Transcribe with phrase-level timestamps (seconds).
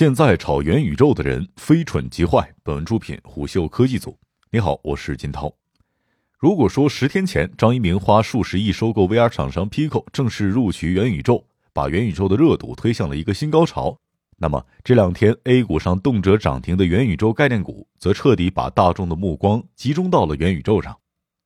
[0.00, 2.50] 现在炒元宇宙的人非蠢即坏。
[2.62, 4.18] 本文出品虎嗅科技组。
[4.50, 5.54] 你好，我是金涛。
[6.38, 11.44] 如果说十天前张一鸣花数十亿收购 VR 厂商 Pico，正式入局元宇宙，
[11.74, 13.94] 把元宇宙的热度推向了一个新高潮，
[14.38, 20.96] 那么这两天 A 股上动辄涨停的元宇宙概念股，则彻底把大众的目光集中到了元宇宙上。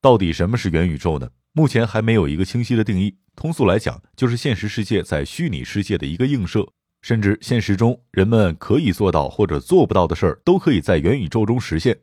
[0.00, 1.28] 到底什么是元宇宙呢？
[1.54, 3.16] 目前还没有一个清晰的定义。
[3.34, 6.64] 通俗来讲，就是现实世界在虚拟世界的一个映射。
[7.04, 11.94] 甚至现实中人们可以做到或者做不到的事儿，都可以在元宇宙中实现。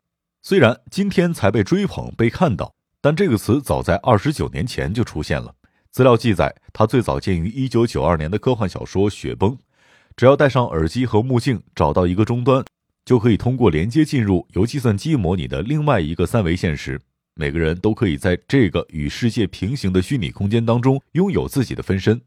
[0.42, 5.52] 虽然今天才被追捧、被看到，但这个词早在二十九年前就出现了。
[5.90, 9.50] 资料记载，它最早见于一九九二年的科幻小说《雪崩》。
[10.14, 12.64] 只要戴上耳机和目镜，找到一个终端，
[13.04, 17.00] 就可以通过连接进入由计算机模拟的另外一个三维现实。
[17.34, 22.20] 每个人都可以在这个与世界平行的虚拟空间当中拥有自己的分身。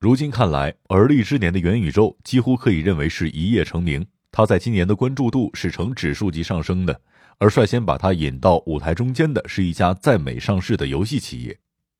[0.00, 4.06] 如今看来，而立之年的元宇宙几乎可以认为是一夜成名。
[4.30, 7.00] 它在今年的关注度是呈指数级上升的，
[7.38, 11.58] 而率先把它引到舞台中间的是一家在美上市的游戏企业。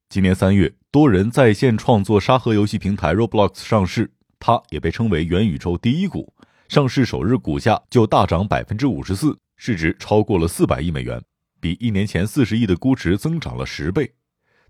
[0.08, 6.32] 今年三月，多人在线创作沙盒游戏平台 Roblox 上市，它也被称为元宇宙第一股。
[6.68, 11.20] 上市首日股价就大涨百分之五十四，市值超过了四百亿美元，
[11.60, 14.12] 比一年前四十亿的估值增长了十倍。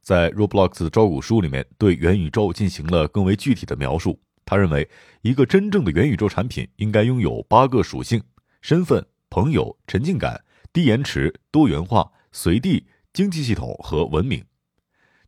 [0.01, 4.21] 在 Roblox 的招股书里面，对元宇宙进行了更为具体的描述。
[4.45, 4.89] 他认为，
[5.23, 8.23] 一个真正的元宇宙产品应该拥有八个属性：
[8.63, 14.43] 身份、朋友、沉浸感、低延迟、多元化、随地、经济系统和文明。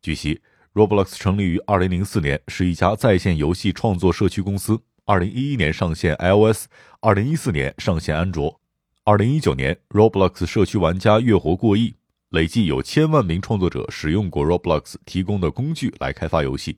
[0.01, 0.41] 据悉
[0.73, 4.81] ，Roblox 成立于2004年，是一家在线游戏创作社区公司。
[5.05, 8.59] 2011年上线 iOS，2014 年上线安卓。
[9.05, 11.95] 2019年，Roblox 社区玩家月活过亿。
[12.31, 16.77] 累计有千万名创作者使用过 Roblox 提供的工具来开发游戏。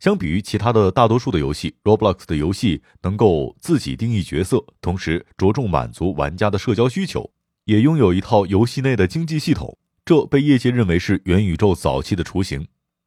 [0.00, 7.30] 相比于其他的大多数的游戏，Roblox 的游戏能够自己定义角色，同时着重满足玩家的社交需求，
[7.66, 9.78] 也拥有一套游戏内的经济系统。
[10.04, 12.66] 这被业界认为是元宇宙早期的雏形。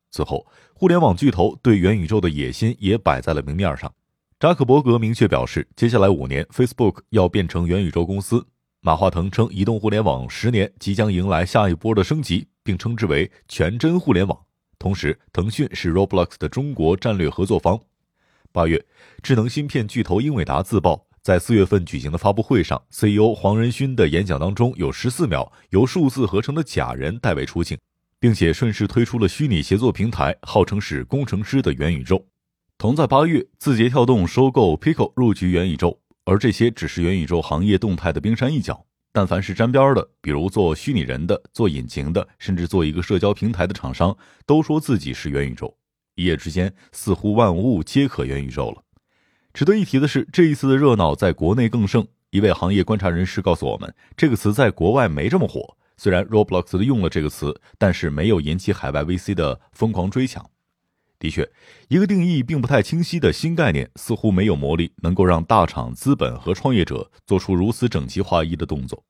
[0.09, 3.93] 此后，互联网巨头对元宇宙的野心也摆在了明面上。
[4.39, 8.47] 扎克伯格明确表示，接下来五年，Facebook 要变成元宇宙公司。
[8.81, 14.39] 马化腾称，移动互联网十年即将迎来下一波的升级，并称之为“全真互联网”。
[14.77, 17.79] 同时，腾讯是 Roblox 的中国战略合作方。
[18.51, 18.85] 八月，
[19.23, 27.77] 智能芯片巨头英伟达自曝，在四月份举行的发布会上，CEO 黄仁勋的演讲当中有十四秒由数字合成的假人代为出镜，
[28.19, 32.25] 并且顺势推出了虚拟协作平台，号称是工程师的元宇宙。
[32.77, 35.99] 同在八月，字节跳动收购 Pico 入局元宇宙。
[36.27, 44.13] 而这些只是元宇宙行业动态的冰山一角，但凡是沾边的，比如做虚拟人的、做引擎的，甚至做一个社交平台的厂商，
[44.45, 45.73] 都说自己是元宇宙。
[46.15, 48.83] 一夜之间，似乎万物皆可元宇宙了。
[49.53, 52.05] 值得一提的是，这一次的热闹在国内更盛。
[52.31, 55.77] 一位行业观察人士告诉我们，这个词在国外没这么火。
[55.95, 60.45] 虽然 Roblox 用了这个词，但是没有引起海外 VC 的疯狂追抢。
[61.19, 61.49] 的确，
[61.87, 69.03] 一个定义并不太清晰的新概念，似乎没有魔力能够让大厂、资本和创业者做出如此整齐划一的动作。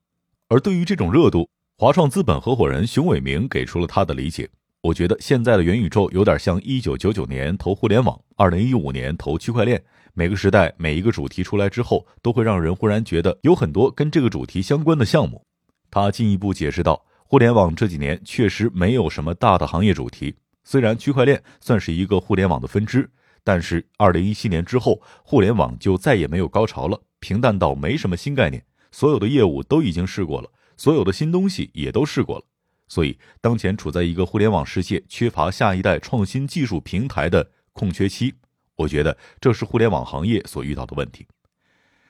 [0.48, 4.48] 而对于这种热度，华创资本合伙人熊伟明给出了他的理解。
[4.80, 9.82] 我觉得现在的元宇宙有点像一九九九年投互联网，二零一五年投区块链。
[10.14, 15.44] 每个时代每一个主题出来之后，都会让人忽然觉得有很多跟这个主题相关的项目。
[15.90, 20.34] 他进一步解释道：“互联网这几年确实没有什么大的行业主题。”
[20.70, 23.10] 虽然区块链算是一个互联网的分支，
[23.42, 28.62] 但是二零一七年之后，互联网就再也没有高潮了，平淡到没什么新概念。
[28.92, 32.44] 所有的业务都已经试过了，所有的新东西也都试过了。
[32.86, 38.34] 所以，当前处在一个互联网世界缺乏下一代创新技术平台的空缺期，
[38.76, 41.26] 我觉得这是互联网行业所遇到的问题。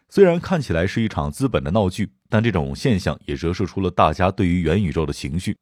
[0.08, 5.56] 虽然看起来是一场资本的闹剧，但这种现象也折射出了大家对于元宇宙的情绪。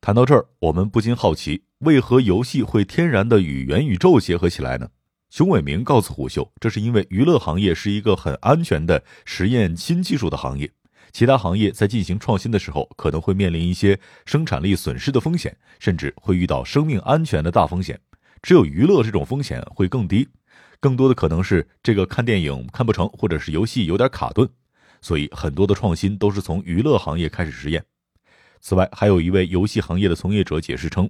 [0.00, 4.88] 谈到这儿，我们不禁好奇，为何游戏会天然的与元宇宙结合起来呢？
[5.28, 10.70] 熊伟明告诉虎嗅，这是因为娱乐行业是一个很安全的实验新技术的行业，
[11.12, 18.00] 其他行业在进行创新的时候，可能会面临一些生产力损失的风险，甚至会遇到生命安全的大风险。
[18.40, 20.26] 只有娱乐这种风险会更低，
[20.80, 24.48] 更多的可能是这个看电影看不成，或者是游戏有点卡顿，
[25.02, 27.84] 所以很多的创新都是从娱乐行业开始实验。
[28.60, 31.08] 此外，还有一位游戏行业的从业者解释称，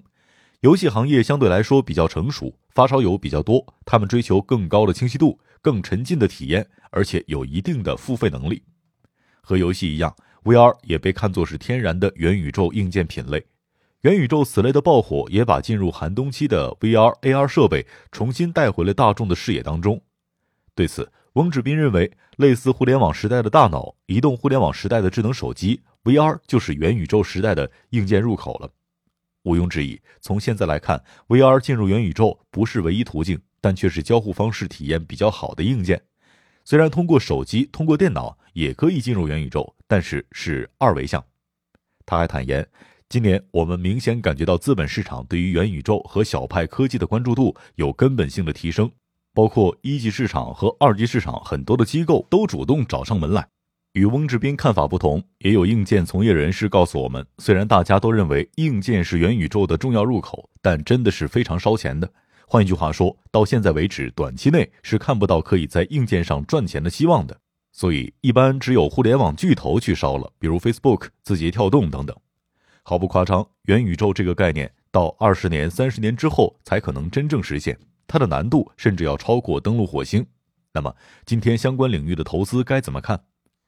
[0.61, 8.63] 游戏行业相对来说比较成熟，发烧友比较多，他们追求更高的清晰度、更沉浸的体验，而且有一定的付费能力。
[9.41, 10.15] 和游戏一样
[10.45, 13.45] ，VR 也被看作是天然的元宇宙硬件品类。
[14.03, 20.01] 元宇宙此类的爆火，也把进入寒冬期的 VR、AR 设备重新带回了大众的视野当中。
[20.75, 28.69] 对此，翁志斌认为，类似互联网时代的大脑、移动互联网时代的智能手机，VR 就是元宇宙时代的硬件入口了。
[29.45, 36.03] 毋庸置疑，从现在来看，VR 进入元宇宙不是唯一途径，但却是交互方式体验比较好的硬件。
[36.65, 41.25] 虽然通过手机、通过电脑也可以进入元宇宙，但是是二维项。
[42.05, 42.67] 他还坦言，
[43.09, 48.91] 今年我们明显感觉到资本市场对于元宇宙和小派科技的关注度有根本性的提升，
[49.39, 53.47] 包括一级市场和二级市场很多的机构都主动找上门来。
[53.93, 62.11] 与翁志斌看法不同，也有硬件从业人士告诉我们，虽然大家都认为硬件是元宇宙的重要入口，但真的是非常烧钱的。
[62.49, 67.39] 换一句话说，到现在为止，短期内是看不到可以在硬件上赚钱的希望的。
[67.71, 72.17] 所以，一般只有互联网巨头去烧了，比如 Facebook、字节跳动等等。
[72.83, 80.27] 毫不夸张，元宇宙这个概念到二十年、三十年之后才可能真正实现，它的难度甚至要超过登陆火星。
[80.73, 80.95] 那么，
[81.25, 83.23] 今天相关领域的投资该怎么看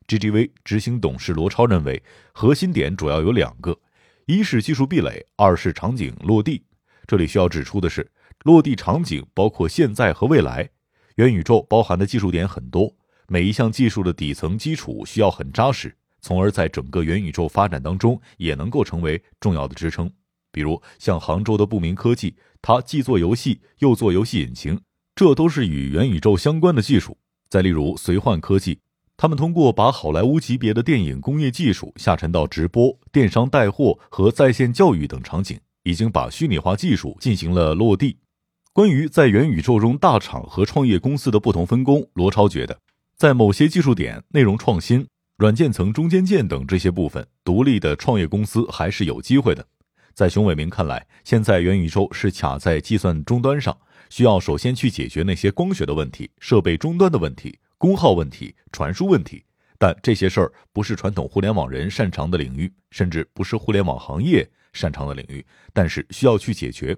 [0.09, 2.03] ？GGV 执行董事罗超认为，
[2.33, 3.79] 核心点主要有两个：
[4.27, 6.65] 一是技术壁垒，二是场景落地。
[7.07, 8.11] 这里需要指出的是，
[8.45, 10.69] 落地场景包括现在和未来。
[11.17, 12.95] 元宇宙包含的技术点很多，
[13.29, 20.11] 每一项技术的底层基础需要很扎实，从而在整个元宇宙发展当中也能够成为重要的支撑。
[20.53, 24.81] 比如像杭州的不明科技，它既做游戏又做游戏引擎，
[25.15, 27.17] 这都是与元宇宙相关的技术。
[27.49, 28.79] 再例如随幻科技。
[29.17, 38.17] 他们通过把好莱坞级别的电影工业技术下沉到直播、电商带货和在线教育等场景，已经把虚拟化技术进行了落地。
[38.73, 42.81] 关于在元宇宙中大厂和创业公司的不同分工，罗超觉得，
[43.15, 45.07] 在某些技术点、内容创新、
[45.37, 49.67] 软件层中间件等这些部分，独立的创业公司还是有机会的。
[50.15, 53.77] 在熊伟明看来，现在元宇宙是卡在计算终端上，
[54.09, 57.59] 需要首先去解决那些光学的问题、设备终端的问题。
[57.79, 59.43] 功耗问题、传输问题，
[59.79, 65.43] 但这些事儿不是传统互联网人擅长的领域，甚至不是互联网行业擅长的领域，
[65.73, 66.95] 但是需要去解决。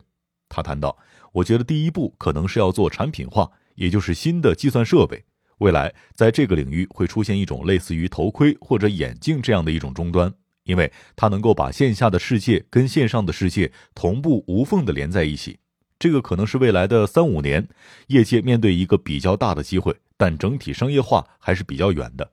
[0.49, 0.99] 他谈到，
[1.31, 5.25] 我觉得第一步可能是要做产品化，也就是新的计算设备。
[5.59, 15.59] 未来在这个领域会出现一种类似于头盔或者眼镜这样的一种终端，因为它能够把线下的世界跟线上的世界同步无缝的连在一起。
[15.99, 17.69] 这个可能是未来的三五年，
[18.09, 19.97] 业界面对一个比较大的机会。
[20.17, 22.31] 但整体商业化还是比较远的。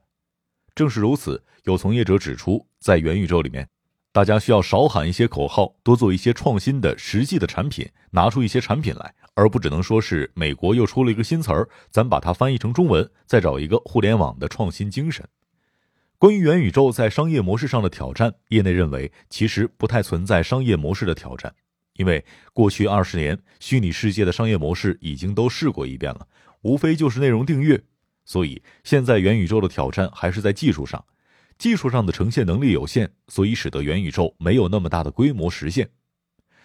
[0.76, 3.68] 正是如此，有从业者指出，在元宇宙里面，
[4.12, 15.28] 大家需要少喊一些口号，多做一些创新的实际的产品，拿出一些产品来，而不只能说是美国又出了一个新词儿，咱把它翻译成中文，再找一个互联网的创新精神。
[16.20, 21.50] 关于元宇宙在商业模式上的挑战，业内认为其实不太存在商业模式的挑战，
[21.94, 22.22] 因为
[22.52, 26.28] 过去二十年虚拟世界的商业模式已经都试过一遍了。
[26.60, 27.82] 无非就是内容订阅，
[28.26, 31.02] 所以现在元宇宙的挑战还是在技术上，
[31.56, 35.88] 技术上的呈现能力有限，所以使得元宇宙没有那么大的规模实现。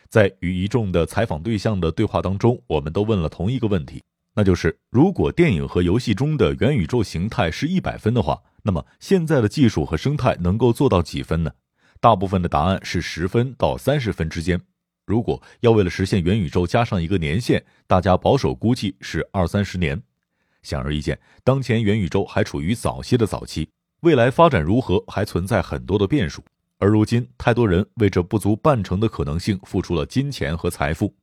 [0.09, 4.03] 在与一众的采访对象的对话当中，我们都问了同一个问题，
[4.35, 11.51] 那就是如果电影和游戏中的元宇宙形态是一百分的话，那么现在的技术和生态能够做到几分呢？
[12.01, 14.61] 大部分的答案是十分到三十分之间。
[15.05, 20.01] 如果要为了实现元宇宙加上一个年限，大家保守估计是二三十年。
[20.63, 23.69] 显而易见，当前元宇宙还处于早期的早期，
[24.01, 26.43] 未来发展如何还存在很多的变数。
[26.77, 31.15] 而如今，太多人为这不足半成的可能性付出了金钱和财富。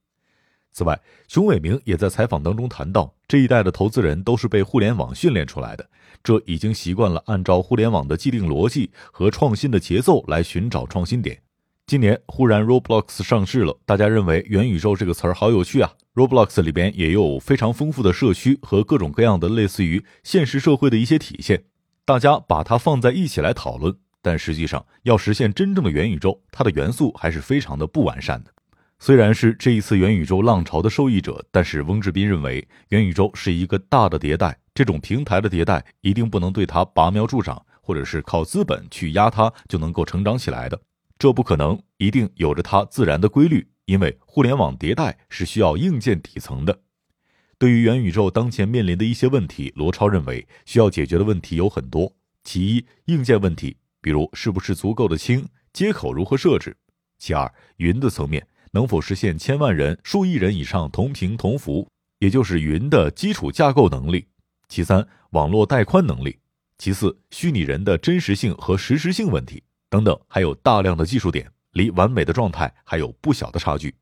[0.72, 0.98] 此外，
[1.28, 5.86] 熊伟明也在采访当中谈到，这一代的投资人都是被互联网训练出来的，
[6.22, 11.38] 这已经习惯了按照互联网的既定逻辑和创新的节奏来寻找创新点。
[11.86, 21.64] 今年忽然 Roblox 上市了，大家认为元宇宙这个词儿好有趣啊！Roblox 里边也有非常丰富的社区和各种各样的类似于现实社会的一些体现，
[22.04, 23.94] 大家把它放在一起来讨论。
[24.22, 28.52] 但实际上，要实现真正的元宇宙，它的元素还是非常的不完善的。
[29.04, 40.80] 虽然是这一次元宇宙浪潮的受益者，但是翁志斌认为，元宇宙是一个大的迭代，这种平台的迭代一定不能对它拔苗助长，或者是靠资本去压它就能够成长起来的。
[41.18, 43.66] 这不可能，一定有着它自然的规律。
[43.87, 46.82] 因为互联网迭代是需要硬件底层的。
[47.59, 52.14] 对于元宇宙当前面临的一些问题，罗超认为需要解决的问题有很多。
[52.44, 56.71] 其一，硬件问题，比如是不是足够的轻，接口如何设置；
[57.18, 61.86] 其二，云的层面，能否实现千万人、数亿人以上同频同服，
[62.20, 64.20] 也就是云的基础架构能力；
[64.66, 66.38] 其三，网络带宽能力；
[66.78, 69.62] 其四，虚拟人的真实性和实时性问题。
[69.90, 73.94] 等等，还有大量的技术点，离完美的状态还有不小的差距。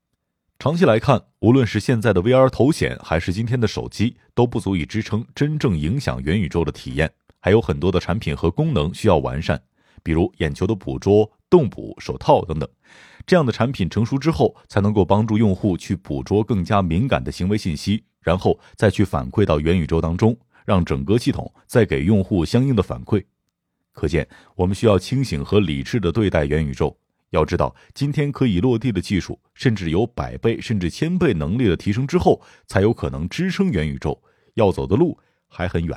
[0.60, 7.10] 长期来看，无论是现在的 VR 头显，还是今天的手机，都不足以支撑真正影响元宇宙的体验。
[7.40, 9.60] 还有很多的产品和功能需要完善，
[10.02, 12.68] 比如眼球的捕捉、动捕、手套等等。
[13.26, 23.24] 这样的产品成熟之后，才能够帮助用户去捕捉更加敏感的行为信息，然后再去反馈到元宇宙当中，让整个系统再给用户相应的反馈。
[23.92, 24.26] 可见，
[24.56, 26.96] 我们需要清醒和理智的对待元宇宙。
[27.30, 34.20] 要知道，今天可以落地的技术，甚至有百倍甚至千倍能力的提升之后，才有可能支撑元宇宙。
[34.54, 35.16] 要走的路
[35.46, 35.96] 还很远。